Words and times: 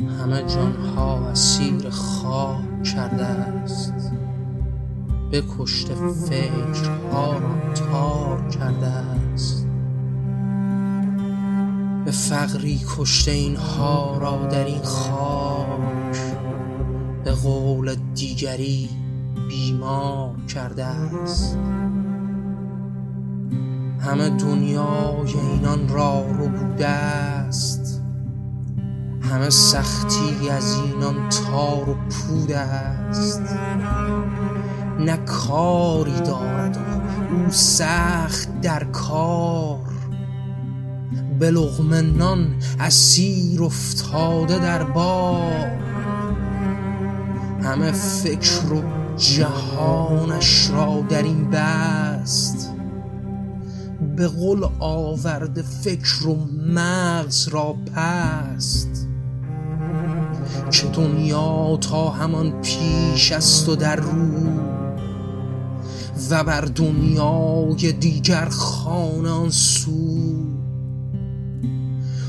همه 0.00 0.42
جانها 0.42 1.28
اسیر 1.28 1.90
خواه 1.90 2.62
کرده 2.94 3.24
است. 3.24 3.92
بکشته 5.32 5.94
فکرها 5.94 7.38
را 7.38 7.74
تار 7.74 8.48
کرده 8.48 8.86
است. 8.86 9.66
به 12.04 12.10
فقری 12.10 12.80
کشته 12.96 13.30
اینها 13.30 14.18
را 14.18 14.46
در 14.46 14.64
این 14.64 14.82
خاک 14.82 16.18
به 17.24 17.32
قول 17.32 17.94
دیگری 18.14 18.88
بیمار 19.48 20.34
کرده 20.54 20.84
است. 20.84 21.58
همه 24.00 24.30
دنیای 24.30 25.34
اینان 25.52 25.88
را 25.88 26.26
رو 26.26 26.48
بوده 26.48 26.88
است. 26.88 27.81
همه 29.32 29.50
سختی 29.50 30.50
از 30.50 30.74
اینان 30.74 31.28
تار 31.28 31.88
و 31.88 31.94
پود 31.94 32.52
است. 32.52 33.42
نه 35.00 35.16
کاری 35.16 36.20
دارد 36.20 36.78
او 37.30 37.50
سخت 37.50 38.60
در 38.60 38.84
کار. 38.84 39.78
به 41.38 41.50
لغم 41.50 41.94
نان 41.94 42.56
اسیر 42.80 43.62
افتاده 43.62 44.58
در 44.58 44.82
بار. 44.82 45.78
همه 47.62 47.92
فکر 47.92 48.72
و 48.72 48.82
جهانش 49.16 50.70
را 50.70 51.04
در 51.08 51.22
این 51.22 51.50
بست. 51.50 52.72
به 54.16 54.28
قل 54.28 54.68
آورده 54.78 55.62
فکر 55.62 56.26
و 56.26 56.46
مغز 56.66 57.48
را 57.48 57.76
پست. 57.94 59.01
که 60.70 60.86
دنیا 60.86 61.78
تا 61.80 62.10
همان 62.10 62.60
پیش 62.60 63.32
است 63.32 63.68
و 63.68 63.76
در 63.76 63.96
رو 63.96 64.72
و 66.30 66.44
بر 66.44 66.60
دنیای 66.60 67.92
دیگر 67.92 68.48
خانه 68.48 69.30
آن 69.30 69.50
سو. 69.50 69.92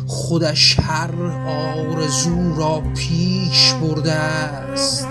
خودش 0.08 0.80
هر 0.80 1.16
آرزو 1.48 2.56
را 2.56 2.82
پیش 2.96 3.74
برده 3.74 4.14
است. 4.14 5.08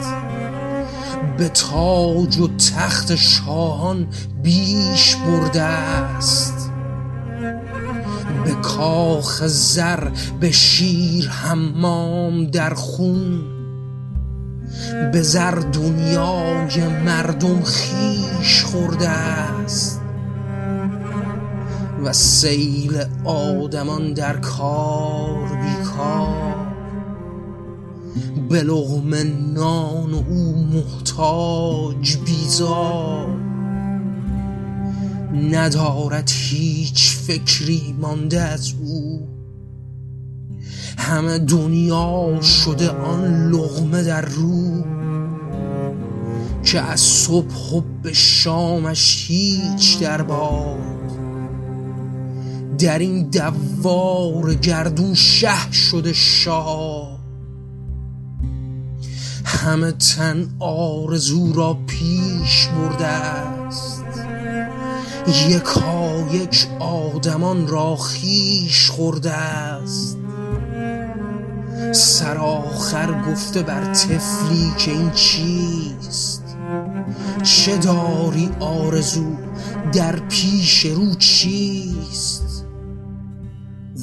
به 1.38 1.48
تاج 1.48 2.38
و 2.38 2.48
تخت 2.76 3.14
شاهان 3.14 4.06
بیش 4.42 5.16
برده 5.16 5.62
است. 5.62 6.71
به 8.44 8.52
کاخ 8.62 9.46
زر 9.46 10.08
به 10.40 10.50
شیر 10.50 11.28
حمام 11.28 12.44
در 12.44 12.74
خون. 12.74 13.40
به 15.12 15.22
زر 15.22 15.54
دنیای 15.54 16.88
مردم 17.04 17.62
خیش 17.62 18.64
خورده 18.64 19.08
است. 19.08 20.00
و 22.04 22.12
سیل 22.12 23.04
آدمان 23.24 24.14
در 24.14 24.36
کار 24.36 25.48
بیکار. 25.48 26.72
به 28.48 28.62
لغم 28.62 29.14
نان 29.54 30.14
او 30.14 30.66
محتاج 30.72 32.16
بیزار. 32.16 33.51
ندارد 35.34 36.30
هیچ 36.34 37.16
فکری 37.16 37.94
مانده 38.00 38.40
از 38.40 38.72
او. 38.80 39.28
همه 40.98 41.38
دنیا 41.38 42.40
شده 42.42 42.90
آن 42.90 43.50
لغمه 43.50 44.02
در 44.02 44.20
رو 44.20 44.84
که 46.64 46.80
از 46.80 47.00
صبح 47.00 47.72
و 47.74 47.80
به 48.02 48.12
شامش 48.12 49.24
هیچ 49.28 50.00
در 50.00 50.22
باد. 50.22 50.78
در 52.78 52.98
این 52.98 53.30
دوار 53.30 54.54
گردون 54.54 55.14
شه 55.14 55.72
شده 55.72 56.12
شاه. 56.12 57.18
همه 59.44 59.92
تن 59.92 60.48
آرزو 60.58 61.52
را 61.52 61.78
پیش 61.86 62.68
برده 62.68 63.61
یکا 65.28 66.26
یک 66.32 66.66
آدمان 66.78 67.68
را 67.68 67.96
خیش 67.96 68.90
خورده 68.90 69.32
است. 69.32 70.18
سرآخر 71.92 73.22
گفته 73.30 73.62
بر 73.62 73.84
طفلی 73.84 74.72
که 74.78 74.90
این 74.90 75.10
چیست؟ 75.10 76.56
چه 77.42 77.76
داری 77.76 78.50
آرزو 78.60 79.36
در 79.92 80.16
پیش 80.16 80.86
رو 80.86 81.14
چیست؟ 81.14 82.64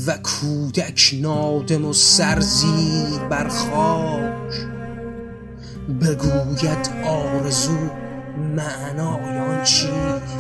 و 0.07 0.17
کودک 0.17 1.15
نادم 1.21 1.85
و 1.85 1.93
سرزیر 1.93 3.19
بر 3.29 3.47
خاک 3.47 4.53
بگوید 6.01 6.89
آرزو 7.05 7.77
معنای 8.55 9.39
آن 9.39 9.63
چیست؟ 9.63 10.38